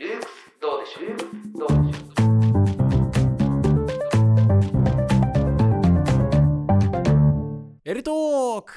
[0.00, 0.28] ルークス
[0.62, 1.58] どうでしょう？
[1.58, 2.04] どうでしょ
[7.74, 7.80] う？
[7.84, 8.72] エルトーク。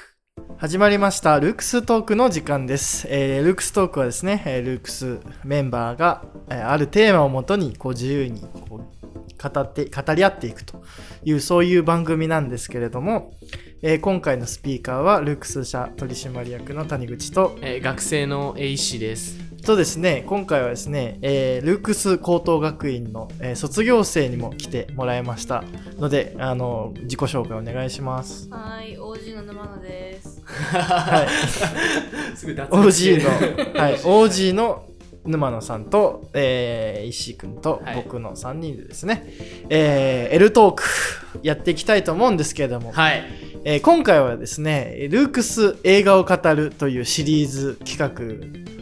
[0.58, 1.40] 始まりました。
[1.40, 10.82] ルークストークの時間です、えールークストークはですね、えールークスメンバーが、えーあるテーマをもとにこう自由にこう語って語り合っていくと
[11.24, 13.32] いうそういう番組なんですけれども、
[13.80, 19.53] えー今回のスピーカーはルークス社取締役の谷口とえー学生の A 氏です。
[19.64, 25.64] とですね今回はですね、えールークス高等学院の、えー卒業生にも来てもらいました。
[25.98, 28.48] のであの自己紹介お願いします。
[28.50, 30.42] はい、OG の沼野です。
[30.44, 32.36] はい。
[32.36, 34.84] すぐ脱 OG の、はい、OG の
[35.24, 37.96] 沼野さんと、えー、石井くんとはい。
[37.96, 39.26] 僕の3人でですね、
[39.70, 40.82] えー、L トーク
[41.42, 43.24] やっていきたいと思うんですけれども、はい。
[43.66, 47.98] えー今回はですね、ルークス映画を語るというシリーズ企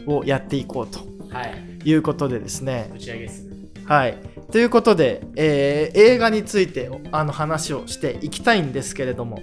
[0.07, 1.89] 画をやっていこうとはい。
[1.89, 3.55] いうことでですね、打ち上げですね。
[3.85, 4.17] はい。
[4.51, 9.41] ということで、えー映画についてあの話をしていきたいんですけれども、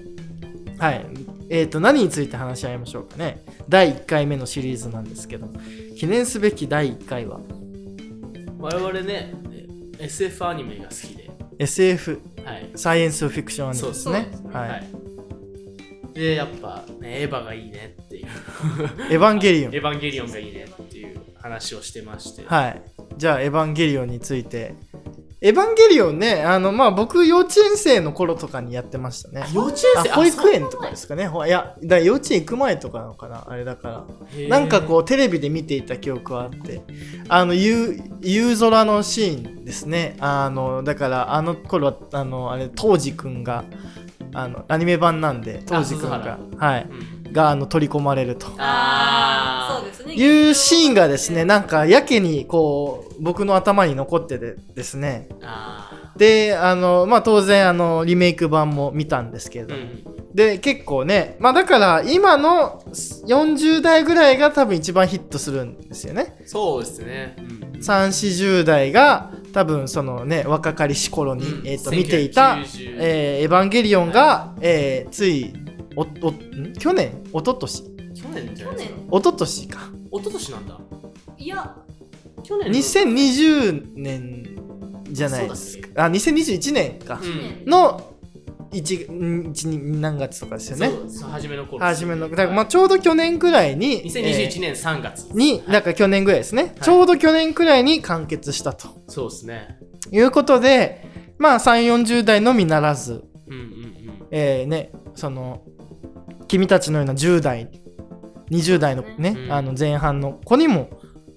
[0.78, 1.06] はい。
[1.48, 3.42] えっ、と、何について話し合いましょうかね。
[3.68, 5.48] 第1回目のシリーズなんですけど、
[5.96, 7.40] 記念すべき第1回は、
[8.58, 9.32] 我々ね、
[9.98, 11.30] え SF アニメが好きで。
[11.58, 12.70] SF、はい。
[12.76, 14.28] サイエンスフィクションアニメですね。
[14.32, 14.60] そうですは。
[14.60, 15.09] はいい。
[16.14, 18.26] で、やっぱ、ね、エヴァがいいねっていう。
[19.10, 19.74] エヴァンゲリオン。
[19.74, 22.42] エヴァンゲリオンがいいねっていう話をしてまして。
[22.46, 22.82] はい。
[23.16, 24.74] じゃあ、エヴァンゲリオンについて。
[25.42, 29.42] エヴァンゲリオンね、あの、まあ、僕、幼稚園生の頃とかにやってましたね。
[29.54, 30.10] 幼稚園生？
[30.10, 31.28] あ保育園とかですかね。
[31.28, 34.04] ほいや、だ幼稚園行く前とかなのかな、あれだから。
[34.06, 36.82] うなんかこうテレビで見ていた記憶はあって
[37.28, 43.64] あの夕夕空のシーンですねあのだからあの頃はあのあれ当時くんが
[44.34, 46.88] あのアニメ版なんで当時くんあがはい
[47.26, 50.14] うん、があの取り込まれるとあーそうですね。
[50.14, 59.68] いうシーンがですねなんかやけにこう僕の頭に残っててですねあであのまあ当然あのリメイク版も見たんですけれー。
[59.68, 60.34] ども、うん。
[60.34, 62.82] で結構ねまあだから今の
[63.26, 67.36] 40代ぐらいが多分一番ヒットするんですよねそうですね。
[67.38, 67.80] うん。
[67.80, 71.66] 340代が多分そのね若かりし頃に、うん。
[71.66, 75.52] えー、と見ていた1990「えーエヴァンゲリオンが」えーつい
[75.96, 76.72] おおん？
[76.78, 77.12] 去年？
[77.32, 77.82] 一昨年？
[78.14, 78.94] 去年じゃないですか？
[79.10, 79.90] 去一昨年か。
[80.12, 80.80] 一昨年なんだ。
[81.38, 81.76] いや、
[82.42, 82.78] 去年の。
[82.78, 84.56] 2020年
[85.10, 86.04] じゃないですか。
[86.04, 87.70] あ2021年か、うん。
[87.70, 88.09] の
[88.72, 90.90] 1, ん一二何月とかですよね。
[91.08, 95.72] そう初めの頃初めのだからまあちょうど去年くらいに2021年3月、えーにはい。
[95.72, 96.72] だから去年ぐらいですね、はい。
[96.80, 98.88] ちょうど去年くらいに完結したと。
[99.08, 99.78] そうですね。
[100.12, 101.04] いうことで
[101.38, 103.24] まあ3 4 0代のみならず。
[103.48, 104.28] うんうんうん。
[104.30, 105.62] えーね、その
[106.46, 107.68] 君たちのような10代
[108.50, 109.52] 20代のね、うん。
[109.52, 110.90] あの前半の子にも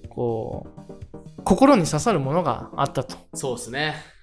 [0.08, 3.16] こう心に刺さるものがあったと。
[3.34, 4.13] そうですね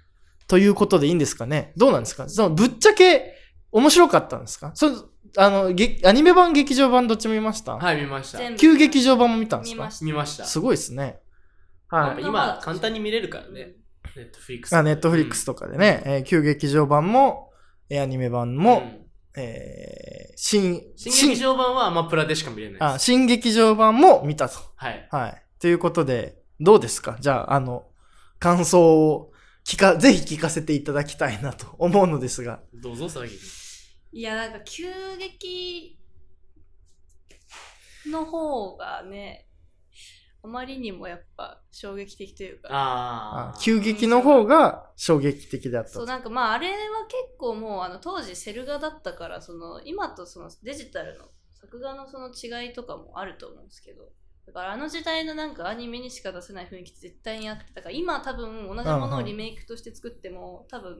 [0.51, 1.71] ということでいいんですかね？
[1.77, 2.27] どうなんですか？
[2.27, 3.35] そのぶっちゃけ
[3.71, 4.73] 面白かったんですか？
[4.75, 8.39] そあのげアニメ版劇場版どっちも見ました、はい見ました。
[8.57, 9.89] 旧劇場版も見たんですか？
[10.01, 10.43] 見ました。
[10.43, 11.21] すごいですね。
[11.87, 13.75] はい今簡単に見れるからね。
[14.17, 17.49] ネットフリックスあネットフリックスとかでね、えー旧劇場版も
[17.89, 19.41] えーアニメ版も、うん。
[19.41, 22.83] えー新新劇場版はアマプラでしか見れないです。
[22.83, 24.59] あ新劇場版も見たと。
[24.75, 25.07] はい。
[25.11, 25.41] はい。
[25.61, 27.15] ということで、どうですか？
[27.21, 27.85] じゃあ、あの、
[28.39, 29.30] 感想を
[29.65, 32.61] 聞か、ぜひ聞かせていただきたいなと思うのですが。
[32.73, 33.35] どうぞ佐々木
[34.13, 34.85] いや、なんか急
[35.17, 35.97] 激
[38.07, 39.47] の方がね、
[40.43, 42.69] あまりにもやっぱ衝撃的というか。
[42.71, 46.11] ああ急激の方が衝撃的だったそうと。
[46.11, 46.75] なんかまああれは
[47.07, 54.09] 結構もうあの当時セル画だったからその今とそのデジタルの作画のその違いとかもあると思うんですけど
[54.53, 60.97] だからあの時代のなんかアニメにしか出せない雰囲気絶対にあってだから今多分同じものをリメイクとして作っても多分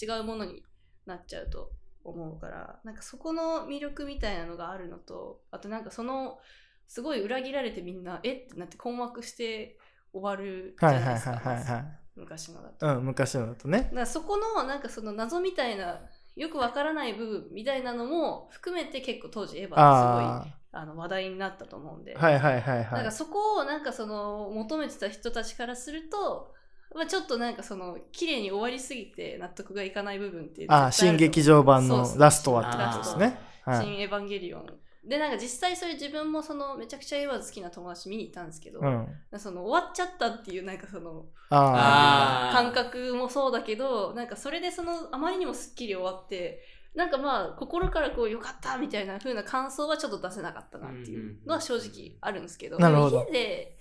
[0.00, 0.62] 違うものに
[1.06, 1.72] なっちゃうと
[2.04, 6.38] 思うからなんかそこの魅力みたいなのがあるのとあとなんかその
[6.86, 8.32] すごい裏切られてみんなえ？
[8.32, 9.76] ってなって困惑して
[10.12, 11.84] 終わるじゃないですか。
[12.16, 12.86] 昔のだと。
[12.98, 14.06] うん、昔のだとねだ。
[14.06, 16.00] そこのなんかその謎みたいな
[16.34, 22.24] よくわからない部分みたいなのも含めて結構当時エヴァはすごいああの話題になったと思うんで、あ。
[22.24, 23.12] はいはいはいなんかはい。
[23.12, 26.52] そこをなんかその求めてた人たちからすると、
[26.94, 33.38] まあ、ちょっとなんかその綺麗に終わりすぎて納得がいかない部分っていうああ、新劇場版のラストはってことですね。
[33.64, 33.84] はい。
[33.84, 34.66] 新エヴァンゲリオン
[35.08, 39.06] でなんか実際それ自分もそのめちゃくちゃエヴァ好きな友達見に行ったんですけど、うん。
[39.38, 46.62] その終わっちゃったっていうなんかそのあ感覚もそうだけどなんかそれでそのあまりにもすっきり終わって
[46.94, 53.76] なんかまあ心からこうよかったみたいな風な感想はちょっと出せなかったなっていうのは正直あるんですけど、家で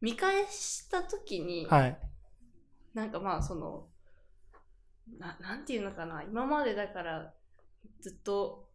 [0.00, 1.98] 見返した時に、はい。
[2.92, 3.86] なんかまあその
[5.18, 7.32] ななんていうのかな今までだから
[8.00, 8.68] ずっと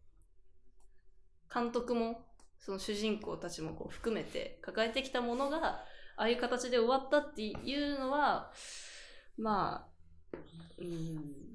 [1.52, 2.26] 監督も
[2.58, 5.84] その主人公たちもこう含めて抱えてきたものが
[6.16, 8.52] ああいう形で終わったっていうのは
[9.38, 9.90] まあ
[10.78, 11.49] うん、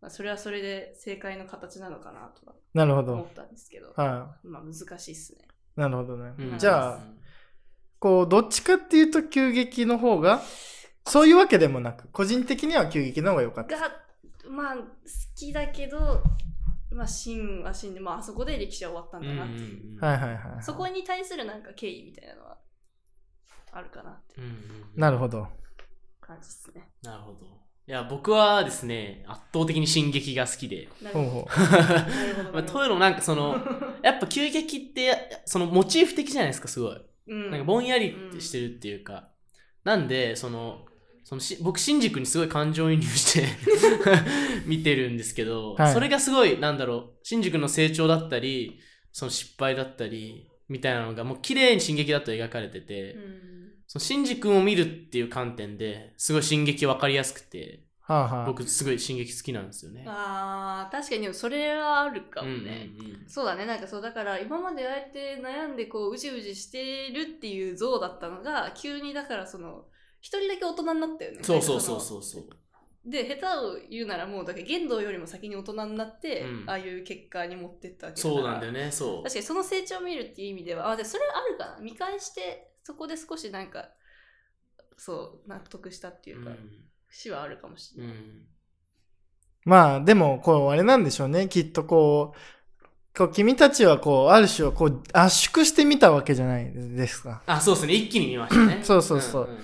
[0.00, 3.14] まあ、それはそれで正解の形なのかなとはなるほど。
[3.14, 5.46] 思ったんですけど、はまあ難しいっすね。
[5.76, 5.80] い。
[5.80, 6.32] なるほどね。
[6.38, 7.00] うんじゃあ、
[7.98, 10.42] こう、どっちかっていうと急激の方が、
[11.06, 13.78] そういうわけでもなく、個人的には急激の方が良かった。
[13.78, 14.06] が
[14.48, 14.82] まあ好
[15.34, 16.22] きだけど
[16.90, 20.62] まあ真は真でまああそこで歴史は終わったんだなっていう、はいはいはい。
[20.62, 22.58] そこに対するなんか敬意みたいなのは
[23.72, 25.46] あるかなっていうなるほど。
[26.20, 26.90] 感じですね。
[27.02, 27.65] なるほど。
[27.88, 30.88] いや、僕はですね、圧倒的に進撃が好きで。
[31.00, 31.48] なるほど。
[32.52, 33.64] まあ、というのもなんかその、
[34.02, 37.00] やっぱ急激って、そのモチーフ的じゃないですか、すごい。
[37.28, 39.28] うん、なんかぼんやりしてるっていうか。
[39.84, 40.84] なんで、その、
[41.22, 43.46] そのし僕、シンジ君にすごい感情移入して
[44.66, 48.80] 見てるんですけど、はいそれがすごい、なんだろう、シンジ君の成長だったり、
[49.12, 53.56] その失敗だったり、みたいなのがもう綺麗に進撃だと描かれてて、うん
[53.86, 58.46] そのシンジ君を見るっていう観点ですごい進撃分かりやすくて、はあはあ。
[58.46, 60.04] 僕すごい進撃好きなんですよね。
[60.06, 62.90] あー確かにでもそれはあるかもうんうんね。
[62.98, 69.86] うんそうだねなんかそうだから今までああやって悩んでこううじうじしてるっていう像だったのが急にだからその
[70.20, 71.38] 一人だけ大人になったよね。
[71.42, 72.00] そうそうそうう。
[72.00, 72.44] そうそう。
[73.04, 79.22] で下手を言うならもうだから言動よりも先に大人になって、うんああいう結果に持ってったわけだからそうなんだよね、そう。
[79.22, 83.88] 確かにその成長を見るっていう意味ではあでそれあるかな見返してそこで少しなんか
[84.96, 86.52] そう納得したっていうか、
[87.08, 88.12] 節はあるかもしれない。
[88.12, 88.42] うんうん
[89.64, 91.48] まあ、でも、こう、あれなんでしょうね。
[91.48, 97.42] きっとこう、こう君たちはこう、ある種はこう、圧縮してみたわけじじゃないですか。
[97.46, 98.78] あ、そうですね、一気に見ましたね。
[98.84, 99.58] そうそうそうんん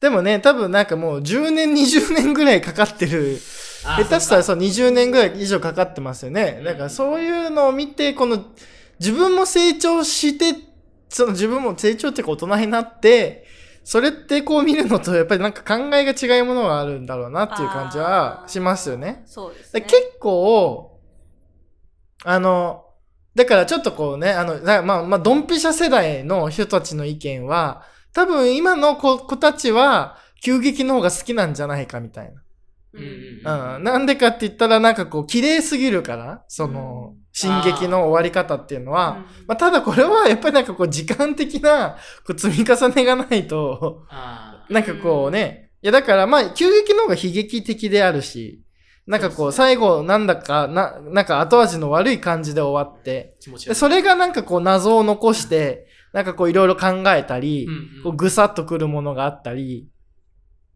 [0.00, 3.38] でもね、多分なんかもう10年、20年ぐらいかかってる。
[3.84, 6.62] あ下手したらそそう20年ぐらい以上かかってますよね。
[6.64, 8.42] だからそういうのを見て、この
[8.98, 10.71] 自分も成長して、
[11.12, 13.46] その自分も成長っていうか大人になって、
[13.84, 19.22] それってこう見るのとやっぱりなんか考えが違うものがあるんだろうなっていう感じはしますよね。
[19.26, 19.82] そうですね。
[19.82, 21.00] 結構、
[22.24, 22.84] あの、
[23.34, 27.82] だからちょっとこうね、あの、だまあ、まあ、ドンピシャ世代の人たちの意見は、
[28.12, 32.41] 多分今の子子たちは、急激の方が好きなんじゃないかみたいな。
[32.94, 33.42] うん。
[33.84, 41.96] なんでかって言ったら、なんかこう、綺麗すぎるから、その、進撃の終わり方っていうのは、うんまあ、ただこれはやっぱりなんかこう、時間的な、
[42.26, 48.62] こう、積み重ねがないと、あなんかこうね、いやだからまあ、急激の方が悲劇的であるし、
[49.06, 53.36] なんかこう、最後なんだか、な、なんか後味の悪い感じで終わって、
[53.74, 57.66] それがなんかこう謎を残して、なんかこういろいろ考えたり、
[58.04, 59.88] こうぐさっとくるものがあったり、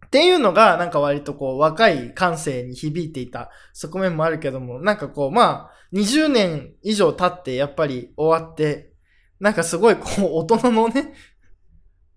[0.07, 8.93] っていうのがなんか割とこう若い感性に響いていた側面もあるけども、なんかこうまあ20年以上経ってやっぱり終わって、
[9.41, 11.13] なんかすごいこう大人のね、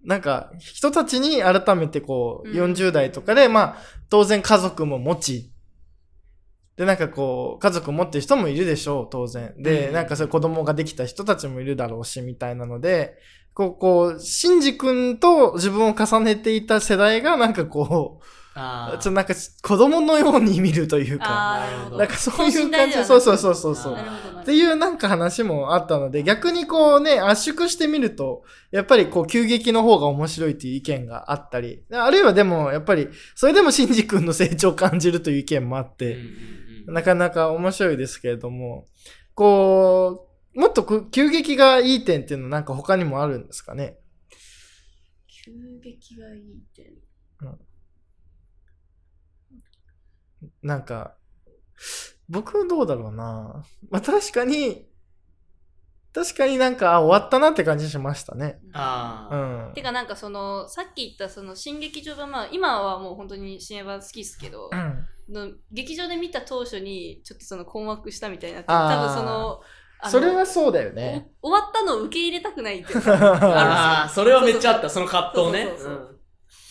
[0.04, 3.78] なんか人たちに改めてこううん40代とかでまあ
[4.10, 5.52] 当然家族も持ち、
[6.80, 9.54] で、なんかこう、家族持ってる人もいるでしょう、当然。
[9.58, 13.18] で、うんなんかそういう子供ができた人たちもいるだろうし、みたいなので、
[13.60, 23.04] こう、こう、シンジ君と自分を重ねていた世代が、なんかこう、ちょっとなんか子供のように見るというか、なんかそういう感じ。
[23.04, 23.98] そうそうそうそうそう。
[24.44, 36.18] っていうなんか話もあったので、逆にこうね、圧縮してみると、やっぱりこう急激の方が面白いという意見があったり、あるいはでもやっぱり、それでもシンジ君の成長を感じるという意見もあって、
[36.88, 38.86] なかなか面白いですけれども、
[39.36, 43.98] こう、もっとこう急激がいい点っていうのはなんか他にもあるんですかね？
[45.28, 45.52] 急
[45.82, 46.86] 激がいい点。
[50.62, 51.16] なんか、
[52.30, 53.64] 僕どうだろうな。
[53.90, 54.88] まあ確かに、
[56.14, 58.60] 確かになんか、あ、終わったなって感じしましたね。
[58.74, 59.74] あうーん。
[59.74, 69.62] てかなんかそのさっき言ったその新劇場版まあ今はもう本当に新エヴァ好きですけど、うんの劇場で見た当初にちょっとその困惑したみたいにな多分その
[70.08, 71.30] それはそうだよね。
[71.42, 75.68] お終わったのを受け入れたくないっていうのが あーそれはめっちゃあった、その葛藤ね。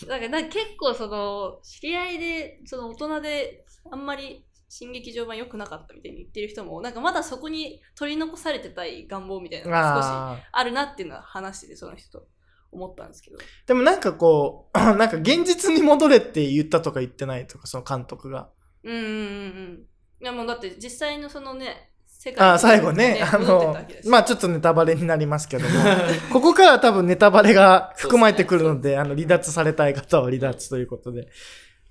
[0.07, 10.59] だからなんか結構その知り合いでその大人であんまり新劇場版良くなかったみたいに言ってる人もなんかまだそこに取り残されてたい願望みたいなのが少しああ。
[10.59, 12.27] あるなっていうのは話しててその人と
[12.71, 18.51] 思ったんですけどでもなんかこう、 なんか現実に戻れって言ったとか言ってないとか、その監督が。
[18.85, 19.87] うんうんうんうん
[20.21, 25.71] いやもうだって実際のそのね世界あ最後ね、あの、まあちょっとネタバレになりますけども、
[26.33, 31.29] ここから多分ネタバレが含まれてくるので、あの、離脱されたい方は離脱ということで。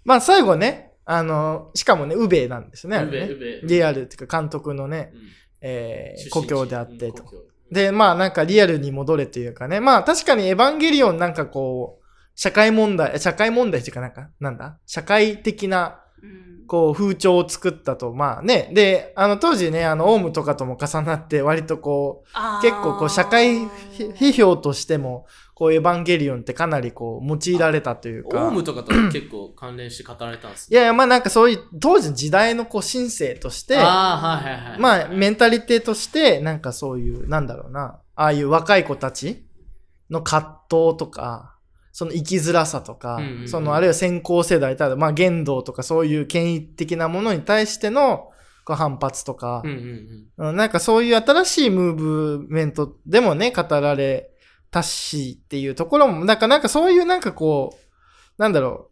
[0.03, 2.97] まあ最後ね、あの、しかもね、ウベなんですね。
[2.97, 5.19] ウベリアルっていうか監督のね、うん。
[5.61, 7.23] えー故郷であってと。
[7.71, 9.79] で、まあなんかリアルに戻れというかね。
[9.79, 12.05] まあ確かにエヴァンゲリオンなんかこう、
[12.35, 14.77] 社会問題、社会問題っていうかなんか、なんだ？
[14.85, 16.06] 社会的な、うん
[16.67, 18.13] こう、風潮を作ったと。
[18.13, 18.69] まあね。
[18.73, 23.67] で、あの当時ね、あの、オウムとかとも重なって、割とこう、結構こう、社会
[24.17, 28.45] 批評としても、こう、エヴァンゲリオンってかなりこう、用いられたというか。
[28.45, 34.79] オウムとかと結構関連して語られたんですいやいや、まあなんかそういう、当時の時代のこう、新生として、ああ、はいはいはい。
[34.79, 39.45] まあ、メンタリティとして、なんかそういう、なんだろうな、ああいう若い子たち
[40.09, 41.56] の葛藤とか、
[41.97, 48.29] その生きづらさとか、うんうんうんそのあるいは先行世代、ただまあ言動とかそういう権威的なものに対しての
[48.65, 50.49] こう反発とかうん、うんうん。
[50.49, 54.29] うんなんかそういう新しいムーブメントでもね、語られ
[54.69, 58.91] たしっていうところも、なんかなんかそういうなんかこう、なんだろ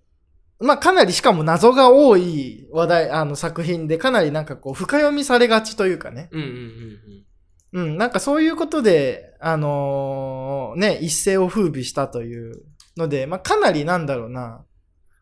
[0.59, 6.29] う、まあかなりしかも謎が多い話題、あの作品でかなりなんかこう深読みされがちというかね。
[6.31, 7.25] うんうんうん
[7.73, 12.63] うん、なんかそういうことで、あのーね、一世を風靡したという
[12.97, 14.65] ので、まあかなりなんだろうな、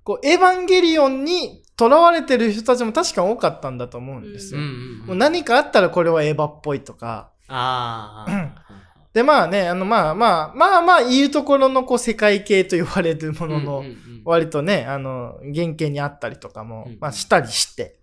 [0.04, 4.60] こう、エヴァンゲリオンに囚われてる人たちも確か多かったんだと思うんですよ。
[4.60, 5.08] んうんうん。
[5.08, 8.64] もう何かあったらこれはエヴァっぽいとか、ああ。
[9.14, 13.84] で、まあね、あの、まあまあ、まあまあ、言うところの、こう、世界系と言われるものの、
[14.26, 18.00] 割とね、あの、原型にあったりとかもうん、まあ、したりして。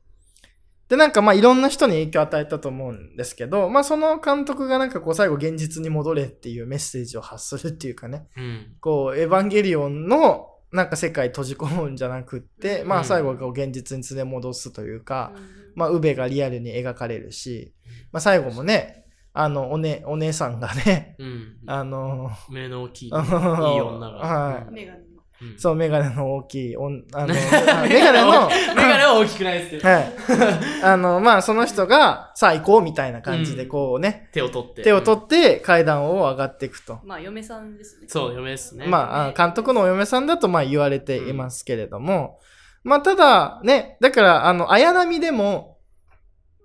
[0.91, 8.77] で、なんかまあ、いろんな人に影響を与えたと思うんですけど、まあ、その監督がなんかこう、最後、現実に戻れっていうメッセージを発するっていうかね、うん。
[8.81, 15.43] こう、エヴァンゲリオンの、なんか世界閉じ込むんじゃなくって、まあ、うん最後、こう、現実に連れ戻すというか、うん。
[15.77, 17.73] まあ、ウベがリアルに描かれるし、
[18.11, 21.57] まあ、最後もね、あの、おね、お姉さんがね、うん。
[21.69, 24.19] あの、目の大きい、いい女が。
[24.19, 25.10] はい
[25.57, 29.89] そう、メガネの大きい、おんあの、あ メガネの、 メガネは大きくないですけど。
[29.89, 30.13] はい。
[30.85, 34.83] あの、まあ、その人が、さあ行こうみたいな感じで、うんこうね、手を取って。
[34.83, 36.99] 手を取って階段を上がっていくと。
[37.05, 38.87] まあ嫁さんですねそう、嫁ですね。
[38.87, 42.39] まあ、あ監督のお嫁さんだと、まあ、言われていますけれども、
[42.85, 45.79] まあ、ただ、ね、だから、あの、綾波でも、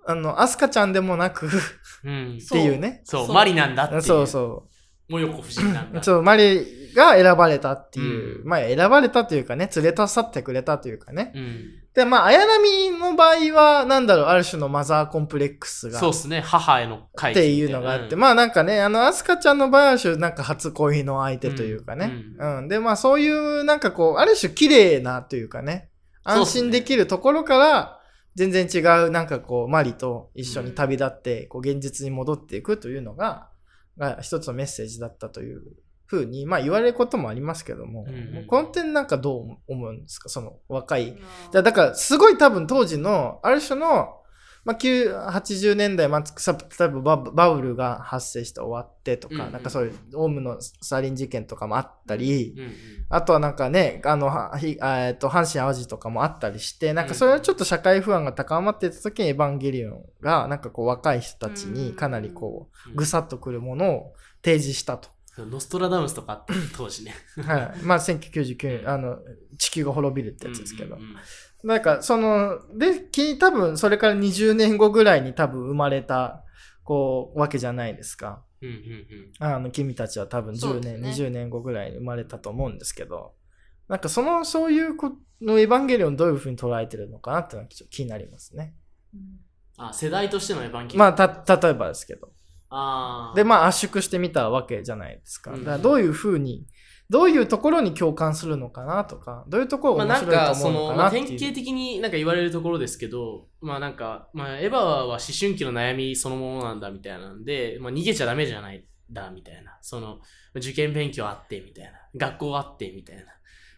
[0.06, 1.50] あの、アスカちゃんでもなく、っ
[2.04, 2.38] うん。
[2.50, 3.02] ていうね。
[3.04, 4.02] そう、そうマリなんだっていう。
[4.02, 4.68] そうそ
[5.08, 5.94] もうよこ不思議なんう。
[5.94, 6.02] だ。
[6.04, 11.32] そう、マリが選ばれたっていう、うんまあ、選ばれたというかね、連れ出さってくれたというかね。
[11.34, 11.64] うん。
[11.94, 15.98] で、まあ、綾波の場合は、なんだろう、ある種のマザーコンプレックスが。
[15.98, 16.40] そうですね。
[16.40, 22.12] 母への回っていうのがあって、うんまあなんかね、あの、アスカちゃんの場合はある種、なんか初恋の相手というかね。
[22.38, 22.68] ううん。
[22.68, 25.90] で、まあそういう、なんかこう、ある種綺麗なというかね、
[26.24, 28.00] 安心できるところから、
[28.34, 33.48] 全然違う、なんかこう、マリと一緒に旅立って、こう、現実に戻っていくというのが、
[33.98, 35.62] が一つのメッセージだったという
[36.06, 38.46] ふうに、まあ言われることもありますけども、うんうん。
[38.46, 40.28] この点なんかどう思うんですか？
[40.28, 41.16] その若い。
[41.52, 44.20] だから、すごい多分当時の、ある種の、
[44.66, 52.72] まあ、9 80年代末、さ例えばバブルが発生して終わってとか、うんうんなんかそういうオウムのサリン事件とかもあったり、うんうん
[53.08, 54.28] あとはなんかね、あの、
[54.60, 65.08] えっと、阪神淡路とかもあったりして、なんかそれはちょっと社会不安が高まっていた時にエヴァンゲリオンが、なんかこう若い人たちにかなりこう、ぐさっとくるものを提示したと。
[65.38, 67.14] ノストラダムスとかあった当時ね。
[67.36, 67.82] はい。
[67.82, 69.18] まあ、1999年、あの、
[69.56, 71.02] 地球が滅びるってやつですけどうん。
[71.02, 71.16] うんうん
[71.64, 76.44] なんか、その、で、き多分、それから20年後ぐらいに多分生まれた、
[76.84, 78.42] こう、わけじゃないですか。
[78.62, 83.34] うんうんあの、君たちは多分10年、ね20年後ぐらいに生まれたと思うんですけど、
[83.88, 88.74] なんかその、そういうこのエヴァンゲリオンどういうふうに捉えてるのかなってのは気になりますね。
[89.76, 90.98] あ、世代としてのエヴァンゲリオン。
[90.98, 92.32] まあ、た、例えばですけど。
[92.68, 95.52] あーで、まあ、圧縮してみたわけじゃないですか。
[95.52, 96.66] うんだからどういうふうに、
[97.08, 101.38] どういうところに共感するのかなとか、どういうところまあなんが面白いとかその、思うのかまあ、なっていう。
[101.38, 108.82] 典型的になんか言われるところですけど、まあなんか、まあエヴァは思春期の悩みそのものなんだみたいなんで、まあ逃げちゃダメじゃないん
[109.12, 109.78] だみたいな。
[109.82, 110.18] その、
[110.56, 111.92] 受験勉強あってみたいな。
[112.16, 113.22] 学校あってみたいな。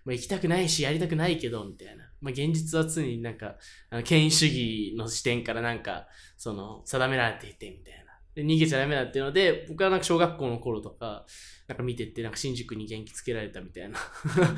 [0.05, 2.05] まあ行きたくないしやりたくないけどみたいな。
[2.23, 3.57] まあ現実は常になんか、
[3.91, 6.07] あの権威主義の視点からなんか、
[6.39, 8.09] その、定められていてみたいな。
[8.35, 11.27] で逃げちゃダメだっていうので、僕はなんか小学校の頃とか、
[11.69, 13.99] なんか見てって、なんか新宿に元気つけられたみたいな。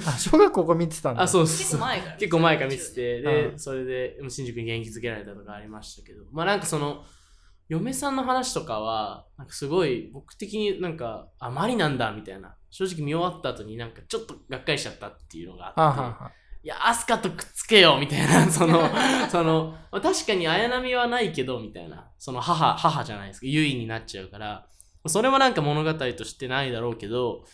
[0.07, 1.23] あ、小学校ここ見てたんだ。
[1.23, 1.59] あ、そうそう。
[1.59, 1.77] 結。
[1.77, 2.17] 構前から。
[2.17, 3.59] 結構前から見てて、で、うん。
[3.59, 7.05] それで新宿に元気づけられたとかありましたけど、まあなんかその、
[7.69, 12.55] 嫁さんの話とかは、なんかすごい僕的になんか、あ、マリなんだみたいな。
[12.71, 16.33] 正直見終わった後になんかちょっとがっかりしちゃったっていうのがあって、はあはあはあ。
[16.63, 18.89] いや、アスカとくっつけよみたいな、 その、
[19.31, 24.69] その、まあ確かに綾波はないけど、みたいな、その母、母じゃないですか、優位になっちゃうから、
[25.07, 27.45] それはなんか物語としてないだろうけど、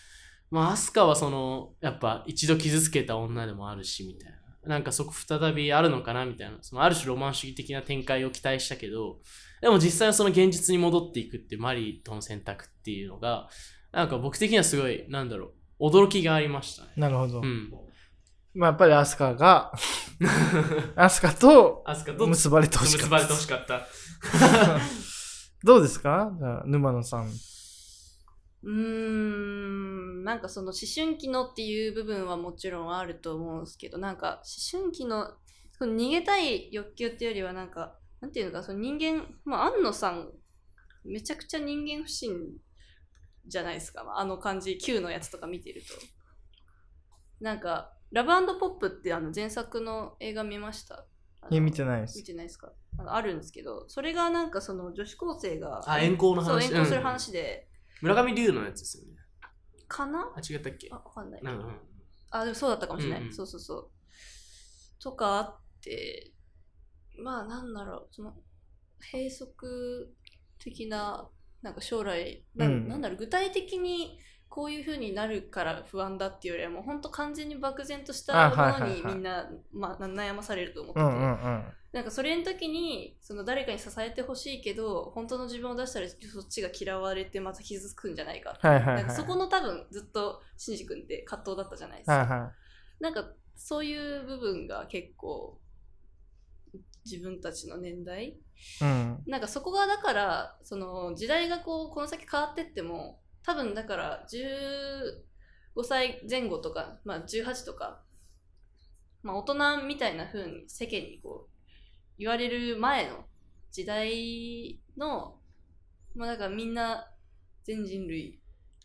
[0.51, 4.37] まあ、アスカはその、やっぱ一度傷つけた女でもあるし、みたいな。
[4.67, 6.59] なんかそこ再びあるのかなみたいな。
[6.61, 9.19] そのある種ロマン主義的な展開を期待したけど、
[9.61, 13.49] でも実際はその現実に戻っていくっていうマリーとの選択っていうのが、
[13.93, 16.89] なんか僕的にはすごい、なんだろう、驚きがありましたね。
[16.97, 17.41] なるほど。
[17.41, 17.71] うん。
[18.55, 19.73] まあやっぱりアスカが、
[20.97, 23.11] アスカとアスカと結ばれてほしかった。
[23.11, 23.87] 結ばれてほしかった。
[25.67, 26.33] どうですか？
[26.39, 27.27] じゃあ沼野さん。
[27.27, 34.41] うーんなんかその思春期のっていう部分はもちろんあると思うんですけどなんか
[34.73, 35.33] 思春期の
[35.77, 40.31] その逃げたい欲求っていうよりはなんかなんていうのかその人間まあ安野さん
[41.05, 42.33] めちゃくちゃ人間不信
[43.49, 45.89] じゃないですか、あの感じ Q のやつとか見てると。
[47.41, 51.07] なんかラブポップってあの前作の映画見ました？
[51.51, 52.25] いや見てないです見。
[52.25, 52.73] てないですか？
[52.97, 56.47] なんかあるんですけどそれがなんかその女子高生があ遠行の話？
[56.49, 57.69] そう遠行するうん話で、
[58.03, 59.17] 村上龍のやつですよね。
[59.89, 60.33] かな？
[60.35, 60.89] あ、違ったっけ？
[60.91, 61.41] あ、わかんない。
[61.43, 61.81] うんうん。
[62.31, 63.21] あ、でもそうだったかもしれない。
[63.21, 63.91] うんうんそうそうそう。
[65.03, 66.33] とかあって、
[67.23, 68.35] まあなんだろう、その、
[69.13, 69.47] 閉塞
[70.59, 71.29] 的な、
[71.63, 81.65] なんか将来、なうんん、なんだろう、具体的にこういう風になるから不安だっていうよりは、もう本当完全に漠然としたものにみんな、まあ、悩まされると思ってて、うんうんうん。
[81.93, 88.97] なんかそれの時にその誰かに支えてほしいけど本当の自分を出したらそっちが嫌われてまた傷つくんじゃないかはいはいはい。
[88.97, 92.19] なんかそこの多分ずっとシンジ君って葛藤だったじゃないですか。
[92.19, 92.53] はいは
[93.01, 95.59] なんかそういう部分が結構
[97.05, 98.27] 自分たちの年代？
[98.27, 98.37] い。
[98.83, 99.23] うん。
[99.27, 108.01] なんかそこがだからその時代がこうこの先変わってっても多分だから15歳前後とか、まあ、18とか、
[109.23, 111.57] まあ、大人みたいな風に世間にこう
[112.19, 113.25] 言われる前の
[113.71, 115.37] 時代の
[116.17, 117.07] まあだからみんな
[117.65, 118.41] 全人類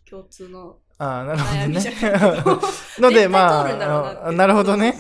[0.08, 2.62] 共通のああ、なるほどね悩みじゃないけど。
[3.00, 4.94] ので、ま絶対通るんだろうなってああ、なるほどね。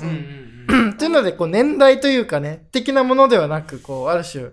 [0.97, 4.49] というので、こう、年代というかね、的なものではなく、こう、ある種、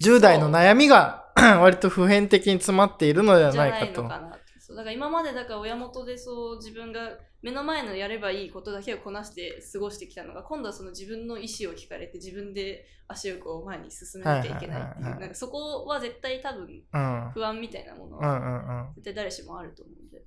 [0.00, 1.25] 10代の悩みが
[1.60, 4.02] 割と普遍的に詰まっているのではないかと。
[4.02, 17.30] ないのかそうだから今までだから親元でそう自分が目の前のやればいいことだけをこなして過ごしてきたのが今度はその自分の意思を聞かれて自分で足をこう前に進めなきゃいけないっていうなんかそこは絶対多分うん。
[17.32, 18.90] 不安みたいなものは。
[18.96, 20.24] 絶対誰しもあると思うんで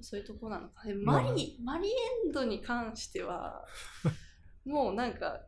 [0.00, 1.92] そういうとこなのかでマリマリエ
[2.28, 3.64] ンドに関しては
[4.64, 5.40] もうなんか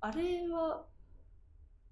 [0.00, 0.84] あれはあ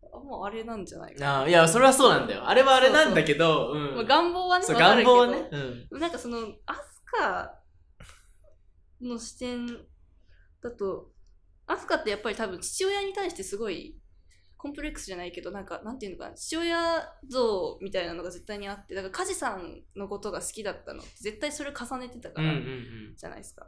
[0.03, 2.49] もうあれなんじゃないかいや、それはそうなんだよ。
[2.49, 3.73] あれはあれなんだけど、
[4.07, 5.49] 願望はね願望はね。
[5.91, 6.01] うん。
[6.01, 7.55] なんかそのアスカ
[9.01, 9.67] の視点
[10.63, 11.11] だと
[11.67, 13.97] アスカってやっぱり多分父親に対してすごい
[14.57, 22.53] コンプレックスじゃないけどなんかなんていうのかな父親像みたいなのが絶対にあってだから梶さんのことが好きだったの絶対それを重ねてたから。
[23.17, 23.67] じゃないですか。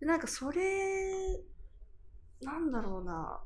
[0.00, 1.40] でなんかそれ
[2.42, 3.40] なんだろうな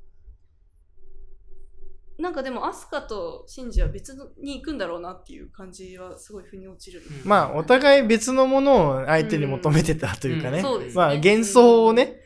[2.20, 7.02] なんかでもアスカとシンジは別に行くんだろうなっていう感じはすごい腑に落ちる。
[7.24, 10.60] うんまあ、お互い別のものを相手に求めてたというかね。
[10.60, 12.20] うねまあ、幻想をね、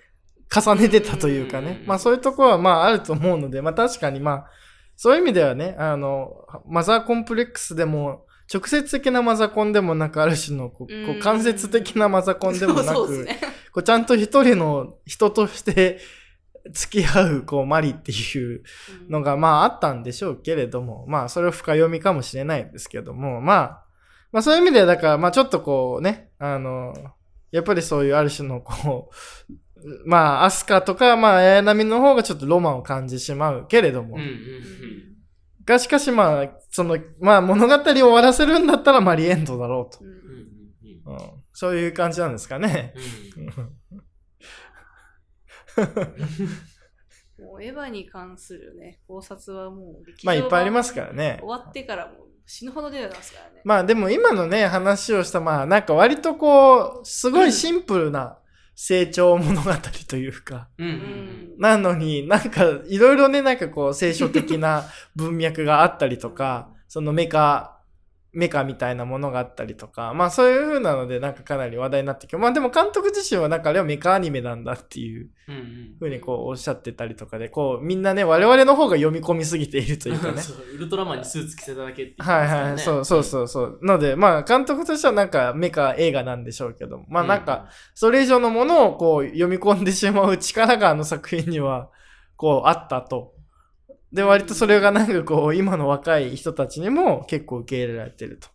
[0.54, 1.78] 重ねてたというかね。
[1.82, 4.46] うんまあ、そういうところはまあ、あると思うので、まあ、確かにまあ、
[4.96, 13.26] そういう意味ではね、あの、マザーコンプレックスでも、直接的なマザコンでもなく、ある種のこう、間接的なマザコンでもなく。
[13.74, 15.98] こうちゃんと一人の人として
[16.72, 18.62] 付き合う、こう、マリっていう
[19.08, 23.84] のが、まあ、あったんでしょうけれども、まあ、それは深読みかもしれないですけども、まあ、
[24.32, 26.94] まあ、そういう意味では、だから、まあ、ちょっとこうね、あの、
[27.52, 29.14] やっぱりそういうある種の、こう、
[30.06, 34.16] まあ、アスカとか、まあ、綾波の方がちょっとロマンを感じてしまうけれども。
[35.64, 40.04] がしかし、まあ、その、まあ、物語を終わらせるんだったら、マリエンドだろうと。
[40.04, 41.18] うん、
[41.52, 42.94] そういう感じなんですかね。
[47.38, 51.38] もうエヴァに関するね、考察はもうまあ、いっぱいあり版ますからね。
[51.40, 53.60] 終わってからもう死ぬほど出てますからね。
[53.64, 58.38] まあでも今のね、話をした、まあなんか割とこう、すごいシンプルな
[58.76, 59.72] 成長物語
[60.08, 61.54] というか、うん。
[61.58, 64.84] なのになんかいろいろね、なんかこう聖書的な
[65.16, 67.73] 文脈があったりとか、そのメカ
[68.34, 75.30] メカみたいなものがあったりとか、まあそういう風なのでなんかかなり話題になってきて、まあでも監督自身はなんかあれはメカアニメなんだっていう
[76.00, 80.42] 風にこうおっしゃってたりとかで、こうみんなね、我々の方が読み込みすぎているというかね。
[80.74, 83.78] ウルトラマンにスーツ着せただけって言ってはいはい、そうそうそうそう。
[83.82, 91.88] ので、まあ監督としてはなんかメカ映画なんでしょうけども、まあなんか、それ以上のものをこう読み込んでしまう力があの作品には
[92.36, 93.34] こうあったと。
[94.14, 98.48] で、割とそれがなんかこう今の若い人たちにも結構受け入れられてると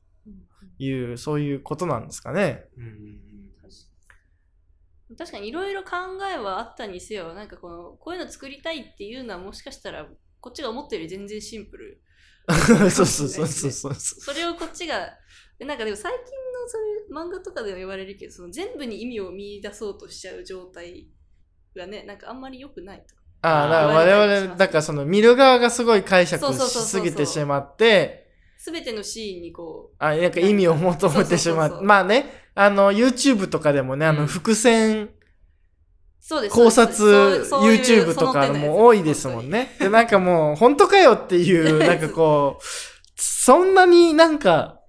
[0.81, 2.65] いう、そういうことなんですかね。
[2.77, 3.19] うん
[5.17, 5.89] 確かにいろいろ考
[6.31, 10.05] えはあったにせよなんかこのこういうの作りたいっていうのはもしかしたら
[10.39, 12.01] こっちが思ったより全然シンプル
[12.91, 13.93] そうそうそうそうそう。
[13.95, 15.17] それをこっちが
[15.57, 21.09] でなんかでも最近のそういう漫画とかでは言われるけどその全部に意味を見出そうとしちゃう状態
[21.75, 28.27] がねなんかあんまり良くないとああ、だから我々、だからその見る側がすごい解釈しすぎてしまって、
[28.59, 31.81] 全てのシーンにこあ、なんか意味を求めてしまう。
[31.81, 35.09] まあね、あの、YouTube とかでもね、あの、うん伏線、う
[36.19, 39.75] そうです考察 YouTube とかも多いですもんね。
[39.79, 42.63] で、なんかもう、本当かよっていう、 なんかこう、
[43.15, 44.81] そんなになんか、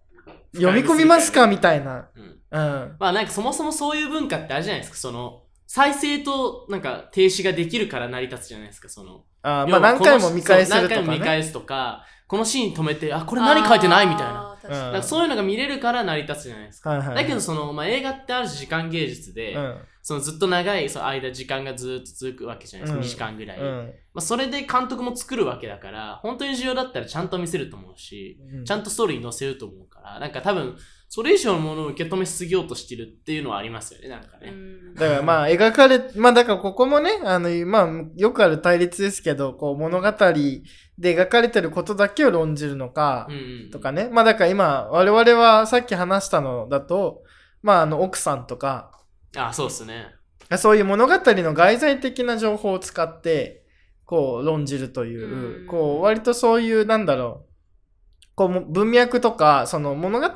[0.52, 2.08] 読み込みますかみたいな。
[2.16, 2.96] うんうん。
[2.98, 4.98] まあなんかそもそもそういう文化ってあるじゃないですか。
[4.98, 8.88] その、再生となんか停止ができるから成り立つじゃないですか。
[8.88, 11.24] その、あーまあ何回も見返せるとかそう何回も見ね。
[11.24, 14.58] 返すとか、このシーン止めて、あ、これ何書いてないみたいな。
[14.96, 16.90] かそういうのが見れるから成り立つじゃないですか。
[16.90, 17.14] はいはい。
[17.14, 19.78] だけどその、まあ、映画ってある種時間芸術で、うん。
[20.02, 23.94] そのずっと長いその間時間がずっと続くわけじゃないですか、うん2時間ぐらい、まうん。
[24.16, 30.76] あ、それで監督も作るわけだから本当に重要だったらちゃんと見せると思うし、うんちゃんとストーリーに載せると思うからなんか多分
[31.12, 34.94] それ以上のものを受け止めすぎようとしてるっていうのはありますよねなんかね、うん。
[34.94, 40.62] だからまあ描かれ、まあだからここもね、あの、まあよくある対立ですけど、こう物語で
[41.00, 44.08] 描かれてることだけを論じるのかうん、うんとかね。
[44.12, 47.24] まあだから今、我々はさっき話したのだと、
[47.60, 48.92] まああの奥さんとか、
[49.36, 50.14] あそうっすね。
[50.58, 53.64] そういう物語の外在的な情報を使って、
[54.04, 55.66] こう論じるという、うん。
[55.66, 60.28] こう割とそういう、なんだろう、こうも文脈とか、その物語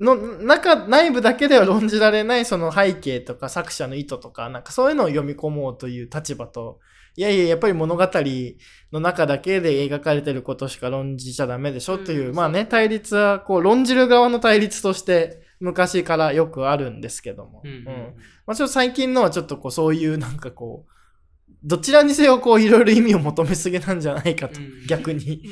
[0.00, 6.80] の中、内部だけでは論じられないその背景とか作者の意図とか、なんかそういうのを読み込もうという立場と、
[7.16, 8.08] いやいや、やっぱり物語
[8.92, 12.34] の中だけで描かれてることしか論じちゃダメでしょっていう、うん。
[12.34, 17.62] まあね、対立は、こう論じる側の対立として昔からよくあるんですけども。
[17.64, 18.14] うんうんうん。
[18.46, 20.90] まあ、ちょっと最近のはちょっとこうそういうなんかこう、
[21.62, 24.86] どちらにせよこういろいろ意味を求めすぎなんじゃないかと、うん。
[24.88, 25.44] 逆に。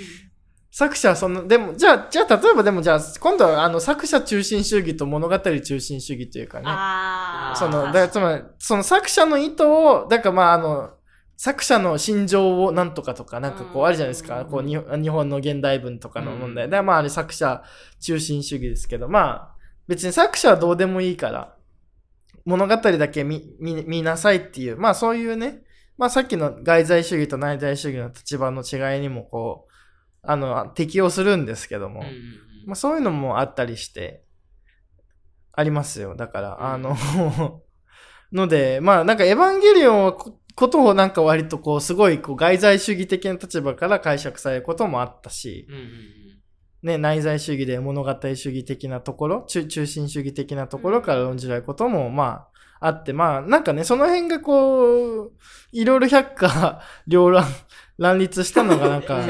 [0.75, 7.57] 作者はその、でも、じゃあ、じゃあ例えばでもじゃあ、今度はあの作者中心主義と物語中心主義というかね。
[7.59, 10.91] その、だからつまり、その作者の意図を、だからまああの、
[11.37, 14.41] 作者の心情をなんとかとか、なんかこうあるじゃないですか。
[14.41, 16.65] うんこうに日本の現代文とかの問題。
[16.65, 17.63] うんで、まああれ作者
[18.01, 19.57] 中心主義ですけど、まあ
[19.87, 21.55] 別に作者はどうでもいいから、
[22.47, 25.65] 物語だけ見見見なさいっていう、まあそういうね、
[25.99, 29.72] まあさっきの外在主義と内在主義の立場の違いにもこう、
[30.23, 32.23] あの、適用するんですけども、うんうんうん。
[32.67, 34.25] まあそういうのもあったりして、
[35.53, 36.15] ありますよ。
[36.17, 36.65] だから、うん。
[36.65, 36.97] あの、
[38.33, 45.89] ので、まあなんかエヴァンゲリオンはこことをなんか割とこう、すごいこう外在主義的な立場から解釈されることもあったし、うんうんうん。
[46.83, 52.52] ね、内在主義で物語主義的なところ、中中心主義的なところから論じられることも、まあ、
[52.85, 55.33] あって、まあ、なんかね、その辺がこう、
[55.71, 57.45] いろいろ百科 両乱、
[57.97, 59.23] 乱立したのがなんか、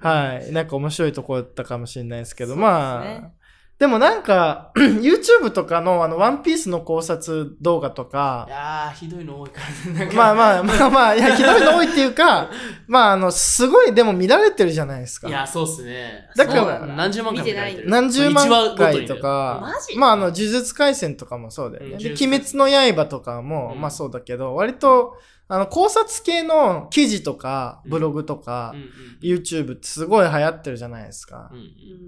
[0.00, 3.30] はい、なんか面白いところだったかもしれないですけど、まあ、
[3.78, 12.48] でもなんか、 YouTube とかのあの、ワンピースの考察動画といか、やーひどいの多いからねまあまあまあまあ、いや、ひどいの多いっていうか、
[12.88, 15.28] まああの、すごいでも見られてるじゃないですか。
[15.28, 16.26] いやそうっすね。
[16.34, 21.92] だから何十万回見られてる何十万回とかまああの、呪術廻戦とかもそうだよね。
[21.92, 21.98] うん。
[21.98, 23.80] で、鬼滅の刃とかも、うん。
[23.82, 27.90] まあそうだけど、割と、あの、考察系の記事とか、うん。
[27.90, 29.38] ブログとかうん、うん。
[29.38, 31.50] YouTube ってすごい流行ってるじゃないですか。
[31.52, 31.54] う。
[31.54, 31.62] んう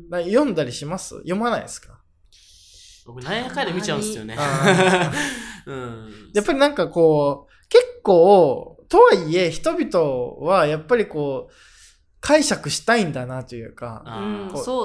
[0.07, 0.11] ん。
[0.11, 1.14] から読んだりします？
[1.18, 1.98] 読まないですか？
[3.07, 4.35] 僕何やかんや見ちゃうんすよね。
[4.38, 5.12] あ
[5.66, 6.31] うん。
[6.35, 11.55] やっぱりなんかこう、結構、とはいえ、人々はやっぱりこう、
[12.20, 14.03] 解釈したいんだなというか、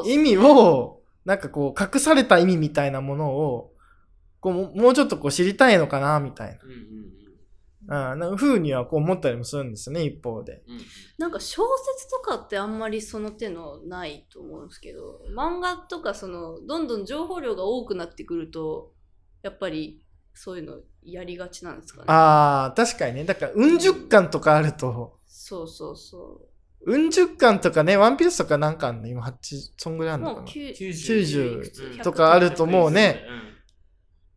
[0.06, 3.74] 意味を、なんかこう、隠された意味みたいなものを、
[4.40, 7.14] こうももうちょっとこう知りたいのかな、みたいうんうんうん
[7.88, 8.14] な。
[8.14, 10.64] うん、なんか風にはこう思ったりもするんですよね、一方で。
[10.68, 10.80] うん
[11.18, 18.92] なんか小説とかってあんまりその手のないと思うんですけど漫画とかそのどんどん情報量が多くなってくると
[19.42, 22.06] やっぱりそういうのやりがちなんですかね。
[22.08, 23.26] ああ、確かにね。
[23.26, 26.42] だから、うん十巻とかあると、そうそうそ
[26.86, 26.92] う。
[26.92, 29.08] うん十巻とかね、ワンピースとかなんかあんの？
[29.08, 29.34] 今8、
[29.78, 30.40] そんぐらいあんのかな？
[30.42, 32.00] もう9 90うん。
[32.00, 33.24] とかあるともうね、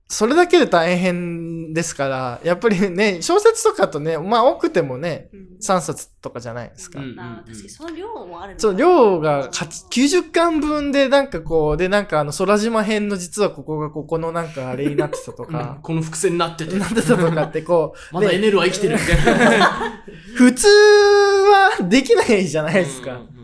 [0.08, 5.46] それだけで大変ですから、やっぱりね、小説とかとね、まあ多くてもね、うん。
[5.60, 7.00] 3冊とかじゃないですか。
[7.00, 7.16] うん。
[7.16, 8.60] まあ確かにその量もあるのか。
[8.60, 9.88] そう、量が8
[10.20, 15.50] 90巻分でなんかこう、でなんかあの空島編の実はここがここのなんかあれになってたと うん。
[15.50, 16.78] か、この伏線になってて。
[16.78, 20.04] なってたとかってこう、 まだエねネルは生きてるみたいな。
[20.36, 23.12] 普通はできないじゃないですか。
[23.12, 23.35] うん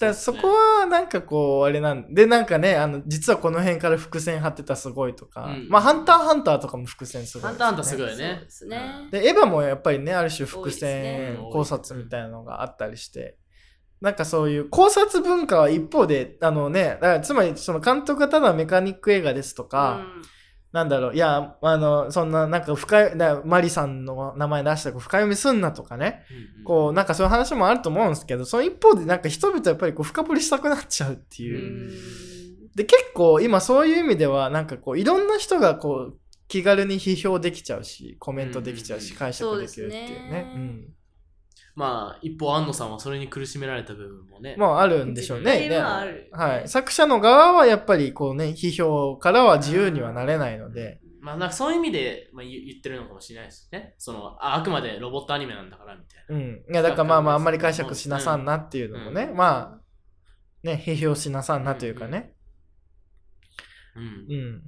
[0.00, 5.68] だからそこはなんかこう、あれなんで、なんかね、あの、実はこの辺から伏線張ってたすごいとか、うん。
[5.68, 9.08] まあ、ハンターハンターとかも伏線すごい、ハンターハンターすごいよそうねですね。
[9.10, 13.36] で、エヴァもやっぱりね、ある種伏線ね考察みたいなのがあったりして、
[14.00, 20.06] なんかそういう考察文化は一方で、あのね、だからつまりその監督がただメカニック映画ですとか、
[20.72, 26.24] なんだろう、いや、あの、そんな、なんか深い、だマリさんの名前出したら深読みすんなとかね、
[26.58, 32.68] うんこう、なんかそういう話もあると思うんですけど、その一方でなんか人々やっぱりこう深掘りしたくなっちゃうってういう。
[32.68, 40.52] んで、結構今そういう意味では、なんかこう、いろんな人がこう、気軽に批評できちゃうし、コメントできちゃうし、うん解釈できるっていうそうね。
[40.54, 40.94] うん。
[41.80, 45.68] まあ一方安野さんはそれに苦しめられた部分もねまあ、あるんでしょうね。
[45.68, 46.68] 絶対はい。
[46.68, 56.52] 作者の側はやっぱりこうね、批評からは自由にはなれないので、まあなんかそういう意味で、まあ、言言ってるのかもしれないですねそのああくまでロボットアニメなんだからみたいなうん。
[56.70, 62.34] いや、だからまあまあ、あんまり解釈しなさんなっていうのもね、うんまあ、ね、批評しなさんなというかね。
[63.96, 64.62] うんうん。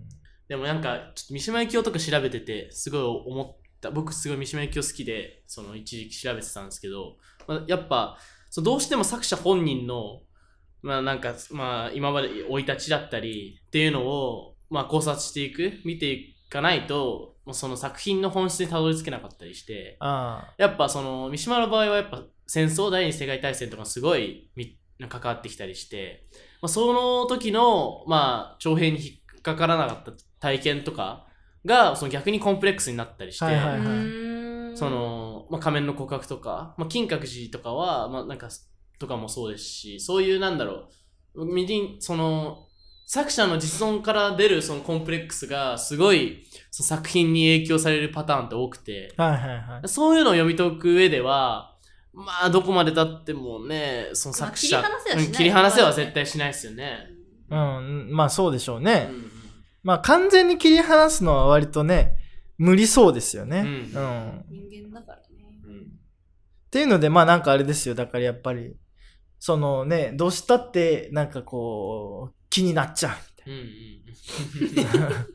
[0.49, 3.63] でもなんか、ちょっと三島由紀夫とか調べてて、すごい思った。
[3.91, 7.17] 僕すごい三島由紀夫好きで、その一時期調べてたんですけど、
[7.47, 8.17] まあ、やっぱ、
[8.51, 10.21] そうどうしても作者本人の、
[10.83, 20.55] まあなんか、まあ今まで生い立ちだったりっていうのを、まあ考察していく、見ていかないと、もうその作品の本質にたどり着けなかったりして、あ。
[20.59, 26.27] やっぱその三島の場合はやっぱ戦争第二次世界大戦とかすごいみ関わってきたりして、
[26.61, 31.27] まあ、その時のまあ徴兵に引っかからなかった体験とか
[31.65, 38.49] がその逆にコンプレックスになったりして、はいはいはいうんその、まあ、仮面の告白とか、まあ、金閣寺とかは、まあ、なんか
[38.99, 40.89] とかもそうですしそういうなんだろ
[41.35, 42.67] うみりんその
[43.07, 49.25] 作者の実存から出るそのコンプレックスがすごいその作品に影響されるパターンって多くて、あ。
[49.25, 49.89] はいはいはい。
[49.89, 51.77] そういうのを読み解く上では、
[52.15, 57.11] まあ、どこまでたってもね、その作者、まあ切り離せはしないうん切り離せは絶対しないですよね。
[57.51, 59.01] うん、まあそうでしょううね。
[59.01, 59.32] ん
[59.83, 62.17] まあ完全に切り離すのは割とね、
[62.59, 63.61] 無理そうですよね。
[63.61, 65.25] うんうん人間だからね。
[65.67, 65.85] うんっ
[66.71, 67.95] ていうので、まあなんかあれですよ。
[67.95, 68.75] だからやっぱり、
[69.39, 75.13] そのね、どうしたってなんかこう、気になっちゃうみたいうんうん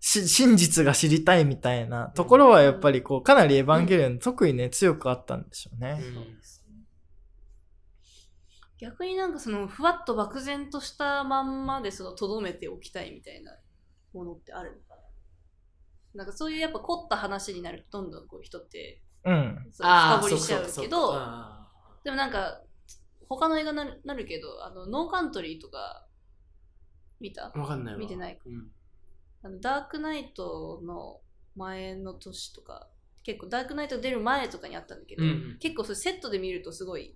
[0.00, 6.00] 真実が知りたいみたいなところはやっぱりこう、かなりエヴァンゲリオン特にね、強くあったんでしょうね。
[6.00, 6.40] うん
[8.80, 13.52] 逆になんかそのふわっと漠然としたまんまでその留めておきたいみたいな
[14.14, 14.96] ものってあるのか
[16.14, 16.24] な？
[16.24, 19.66] なんかそういうやっぱ凝った話になるとどんどんこう人ってうん。
[19.70, 21.68] そうあー深掘りしちゃうそけどうかあ
[22.04, 22.62] でもなんか
[23.28, 26.06] 他の映画なるなるけどあのノーカントリーとか
[27.20, 27.52] 見た？
[27.54, 28.00] ーわかんないわ。
[28.00, 28.44] 見てないか。
[28.46, 28.68] うん。
[29.42, 31.20] あのダークナイトの
[31.54, 32.88] 前の年とか
[33.22, 35.58] 結構ダークナイト出る前とかにあったんだけど、うん。
[35.60, 37.14] 結構それセットで見るとすごい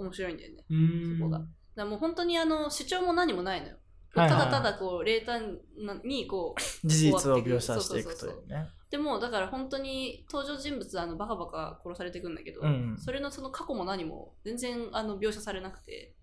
[0.00, 0.64] 面白いんだよね。
[0.70, 1.18] うん。
[1.18, 1.42] そこが。
[1.76, 3.76] だもう本当にあの主張も何もないのよ、
[4.14, 5.58] ただただこう冷淡
[6.04, 8.68] にこう 事実を描写していくというね。
[8.90, 12.96] でもだから本当に登場人物あのバカバカ殺されていくんだけど、うん。
[12.98, 16.14] それのその過去も何も全然あの描写されなくて。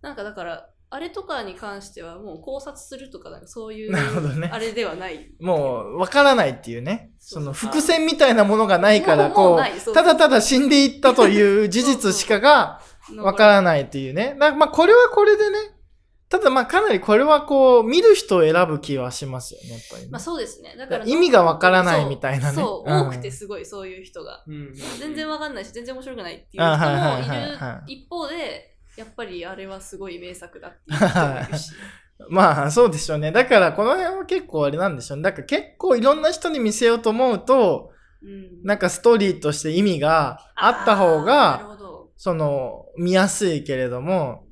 [0.00, 4.48] なんかだからあれとかに関してはもう考察するとかなんかそういうなるほどね。
[4.50, 5.30] あれではない。
[5.38, 7.10] もう、わからないっていうね。
[7.18, 12.80] その伏線みたいなものがないから、こう、ただただ死んでいったという事実しかが
[13.18, 14.34] わからいないっていうね。
[14.38, 15.58] だまあ、これはこれでね。
[16.30, 20.74] ただまあ、かなりこれはこう、見る人を選ぶ気はしますよね、やっぱりね、まあそうですね。
[20.76, 22.54] だから意味がわからないみたいなね。
[22.54, 23.08] そうそううん。
[23.08, 24.44] 多くてすごいそういう人が。
[24.46, 24.74] うん。
[24.98, 31.72] 全然わかんないし全然面白くないっていうあはいはい人もいはいはる一方でやっぱりあれはすごい名作だっていう人もいるし
[32.30, 33.30] まあ、そうでしょうね。
[33.30, 35.22] だから、この辺は結構あれなんでしょうね。
[35.22, 41.78] だから結構いろんな人に見せようと思うと、うんなんかストーリーとして意味があった方が、
[42.16, 44.44] その、見やすいけれども、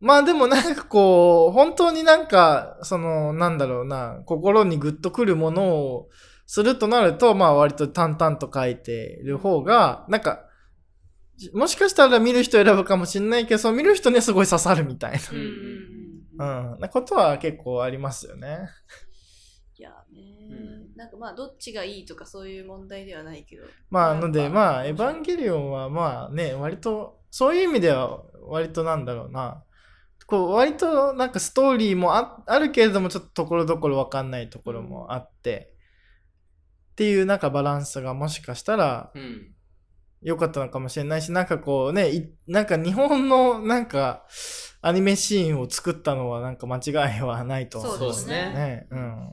[0.00, 6.08] まあでもなんかこう、本当になんか、その、なんだろうな、心にグッとくるものを
[6.46, 10.44] するとなると、まあ割と淡々と書いてる方が、なんか、
[11.52, 15.44] もしかしたら見る人選ぶかもしれないけど、その見る人にはすごい刺さるみたいうんうん。
[15.44, 16.36] うん。
[16.36, 18.68] な、うん、なことは結構ありますよね。
[19.76, 20.54] いやね、う
[20.94, 20.96] ん。
[20.96, 23.64] なんかまあどっちがいいとかそういう問題ではないけど。
[23.90, 29.64] まあ、ので、まあ、エヴァンゲリオンは、まあね、割と、そういう意味では、割となんだろうな、
[30.26, 35.74] こう、割となんかストーリーもああるけれども、ちょっとところどころわかんないところもあって、
[36.92, 39.53] っていうなんかバランスがもしかしたらうん。
[40.24, 44.24] 良かったのかもしれないし、なんかこうね、いなんか日本のなんか
[44.80, 48.86] アニメシーンを作ったのはなんか間違いはないと思そうですねね。
[48.90, 49.32] うん。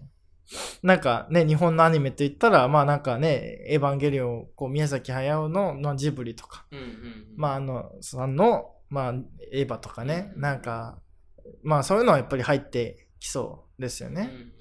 [0.84, 7.26] なんかね、日本のアニメって言ったら、まあなんかね、エヴァンゲリオン、こう宮崎駿の、まあ、ジブリとか、うんうん。
[7.38, 9.14] まああの、さんの、まあ
[9.54, 11.00] エヴァとかね、うんなんか、
[11.64, 14.30] まあそういうのはやっぱり入ってきそうですよね。
[14.30, 14.61] うんうん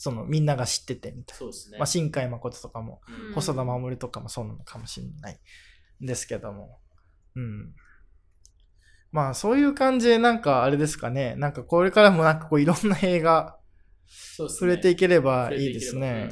[0.00, 1.72] そのみんなが知っててみたいそうですね。
[1.72, 1.78] な。
[1.80, 5.40] まあ新海誠とかも、うん細田守とかもそうなのかもしれない
[6.04, 6.78] んですけども。
[7.34, 7.74] うん。
[9.10, 11.34] まあそういう感じでなんかあれですかね。
[11.36, 13.58] なんかこれからもなんかこういろんな映画
[14.06, 16.28] 触れていければいいですね。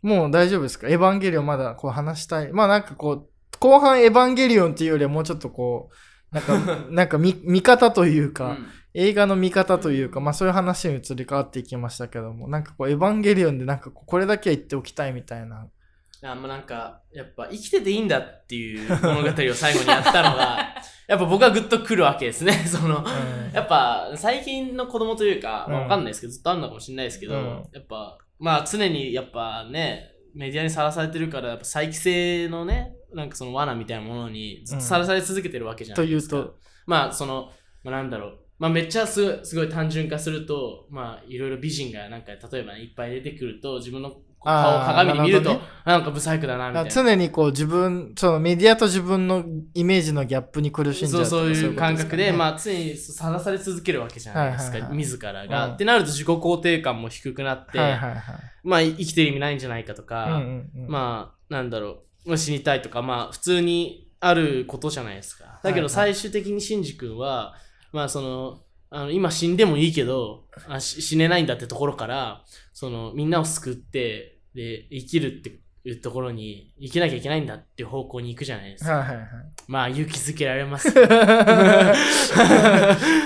[0.00, 0.86] もう大丈夫ですか？
[0.88, 2.52] エヴァンゲリオンまだこう話したい。
[2.52, 5.90] まあなんかこう、後半エヴァンゲリオンっていうよりはもうちょっとこ
[6.30, 6.58] う、なんか、
[6.92, 15.68] なんか見見方というか、うん映画の見方というか、まあそういう話に移り変わっていきましたけども、なんかこう、エヴァンゲリオンでなんかこれだけは言っておきたいみたいな。
[16.22, 20.74] あもうなんか、やっぱ生きてていいんだっていう物語を最後にやったのが、
[21.08, 22.52] やっぱ僕はグッとくるわけですね。
[22.66, 36.36] その、うんやっぱ最近の子供というか、まあ、うんわかんないですけど、ずっとあるのかもしれないですけど、うんやっぱ、まあ常にやっぱね、メディアにさらされてるから、やっぱ再帰性のね、なんかその罠みたいなものにずっとさらされ続けてるわけじゃないですか。
[36.36, 36.54] というと
[36.86, 37.52] まあその、
[37.82, 38.43] まあ、なんだろう。
[38.64, 44.10] まあめっちゃすごいすごい単純化すると、まあいろいろ美人がなんか例えば、ね、いっぱい出てくると、自分の
[44.42, 46.90] 顔を鏡で見ると、なんかブサイクだなみたいな。
[46.90, 58.20] 常にこう自分、そのメディアと自分のイメージのギャップに苦しんじゃうそうそういう感覚で、あ、まあ、常にさらされ続けるわけじゃないですか、はいはいはい自らが、うんってなると自己肯定感も低くなって、はいはいはい。
[58.62, 65.60] まあ、生きてる意味ないんじゃないかとうんか、うんうん、まあ、なんだろう、まあ死にたいとか、まあ、普通にあることじゃないですか。
[65.62, 67.54] だけど、はい最終的にシンジ君は、
[67.94, 68.58] まあ、その、
[68.90, 78.98] あの今死んでもいいけどあし死ねないんだってところからそのみんなを救ってで生きるっていうところに生きなきゃいけないんだっていう方向に行くじゃないですか。
[78.98, 79.26] はいはいはい。
[79.66, 80.94] まあ勇気づけられますよ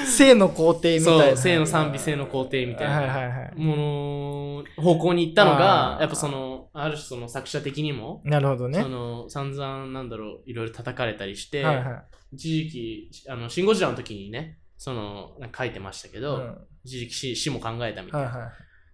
[0.07, 1.25] 性の肯定みたいな。
[1.27, 3.53] そう、性の賛美、性の肯定みたいはいなはいはい。
[3.57, 8.81] もの、方向に行ったのがやっぱその、ある種その作者的にも、なるほどね。
[8.81, 12.03] その、散々なんだろう、いろいろ叩かれたりして、はいはい。
[12.33, 18.51] 一時期、あの、シン・ゴジラの時にね、その、書いてましたけど、うん一時期死死も考えたみたいな、はいはい。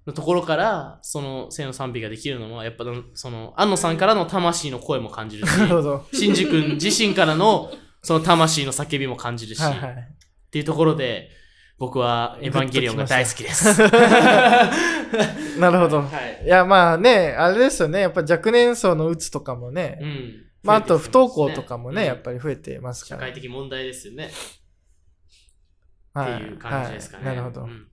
[0.07, 6.07] のところから、その、性の賛美ができるのも、やっぱ、その、安野さんからの魂の声も感じるし、なるほど。
[6.13, 9.91] シンジ君自身からの、その魂の叫びも感じるし、はいはい。
[9.93, 9.95] っ
[10.51, 11.31] ていうところで、
[11.79, 13.81] 僕はエヴァンゲリオンが大好きです。
[15.59, 16.03] なるほど。
[16.03, 16.09] は
[16.43, 16.45] い。
[16.45, 18.01] いや、まあね、あれですよね。
[18.01, 19.99] やっぱ若年層のうつとかもね。
[20.01, 20.45] うん。
[20.63, 23.21] まあ、あと不登校とかもね、うんやっぱり増えてますから。
[23.23, 24.31] 社会的問題ですよね。
[26.15, 27.27] はっていう感じですかね。
[27.27, 27.37] はい。
[27.37, 27.65] なるほど。
[27.65, 27.89] うん。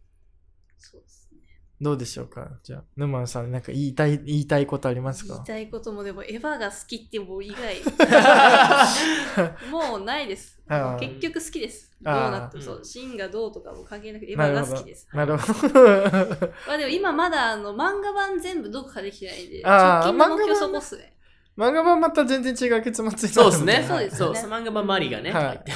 [0.78, 1.40] そうですね。
[1.82, 2.60] どうでしょうか？
[2.64, 5.34] じゃあ、沼さん、なんか言いたい、言いたいことありますか？
[5.34, 7.82] 言いたいこともでもエヴァが好きってもう以外。
[9.72, 10.62] もうないです。
[11.00, 11.92] 結局好きです。
[12.02, 12.78] どうなってもそう。
[12.78, 12.86] うん。
[12.86, 15.08] シンがどうとかも関係なくてエヴァが好きです。
[15.14, 15.80] なるほど。
[16.68, 21.18] まあでも今まだあの漫画版全部読破できてないんで直近の目標そこっすね
[21.58, 23.86] 漫画版また全然違う結末になるそうですね。
[23.88, 25.32] そうですよねそう、サマリがね。
[25.32, 25.62] はい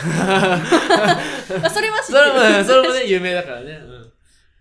[1.69, 3.71] それは知ってそれもね、るそれもね、有名だからね。
[3.73, 4.11] うん。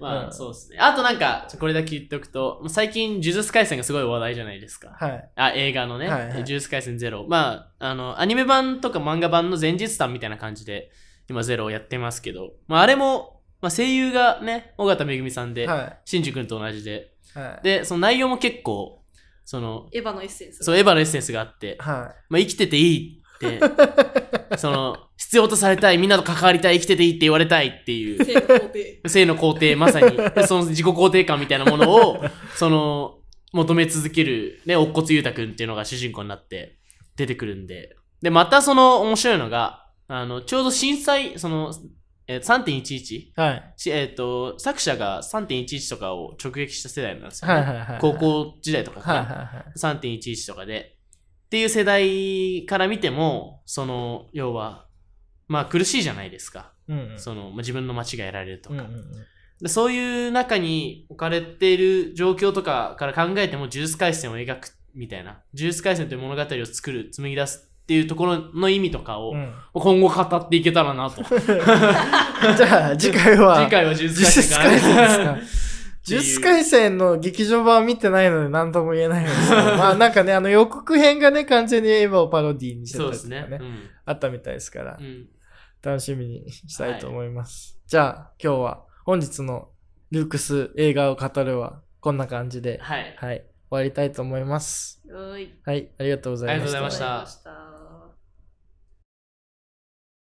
[0.01, 0.79] まあ、うんそうですね。
[0.81, 4.97] あとなんか、これだけ言っておくと、最近、呪術廻戦がすごい話題じゃないですか。
[4.99, 5.31] はい。
[5.37, 7.27] あ、映画のね、はいはい呪術廻戦ゼロ。
[7.29, 10.91] まあ、あの、アニメ版とか漫画版の前日談みたいな感じで、
[11.29, 17.39] 今ゼロをやってますけど、まあ、あれも、まあ、声優がね、尾形めぐみさんで、はシンジ君と同じで、い。
[17.39, 17.65] はい。
[17.65, 19.04] で、その内容も結構、
[19.45, 20.65] その、エヴァのエッセンス。
[20.65, 23.61] そう、エヴァのエッセンスがあって、はまあ、生きてていいって、
[24.57, 29.01] その、必要とされたい、みんなと関わりたい、生きてていいって言われたいっていう、性の肯定。
[29.07, 32.25] 性の肯定、まさに、その自己肯定感みたいなものを、
[32.57, 33.19] その、
[33.53, 36.79] 求め続ける、ね、乙骨裕太くんっていうのが主人公になって
[37.17, 37.97] 出てくるんで。
[38.21, 41.73] で、またその面白いのが、あの、ちょうど震災、その、
[42.27, 43.15] えー 3.11?
[43.17, 43.33] い。
[43.37, 43.75] はい。
[43.77, 47.55] しえっ、と、作者が3.11とかを直撃した世代なんですよ、ね。
[47.55, 47.99] はいはいはい。
[48.01, 49.21] 高校時代とかかな。
[49.21, 49.73] はいはいはい。
[49.77, 50.97] 3.11とかで。
[51.47, 54.87] っていう世代から見ても、その、要は、
[55.47, 56.73] まあ苦しいじゃないですか。
[56.89, 57.19] うんうん。
[57.19, 58.77] その、まあ、自分の街がやられるとか。
[58.77, 59.03] うんうんうん
[59.61, 71.23] でそういう中に置かれている状況とかから考えても、呪術廻戦を描くみたいな、呪術廻戦という物語を作る、紡ぎ出すっていうところの意味とかを、うん今後語っていけたらなと。
[71.25, 71.35] 次
[72.57, 75.25] じゃあ、次回は、 回は呪術呪術廻戦から。
[75.25, 75.31] か？
[76.07, 83.69] 呪術廻戦の劇場版見てないので何とも言えないんですけど、 まあなんかね、あの予告編がね、完全にエヴァをパロディにしてたりとかね、ですね。
[84.05, 85.27] あったみたいですからう、ん。
[85.83, 87.81] 楽しみにしたいと思います。
[87.87, 89.71] じゃあ、今日は本日の
[90.13, 93.17] ルークス映画を語るはこんな感じで、はい。
[93.19, 95.03] はい、終わりたいと思います。
[95.09, 97.74] ういはい、ありがとうございましたありがとうございましたありがとうございました